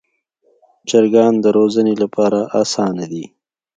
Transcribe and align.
چرګان 0.89 1.33
د 1.41 1.45
روزنې 1.57 1.93
لپاره 2.03 2.39
اسانه 2.61 3.05
دي. 3.11 3.25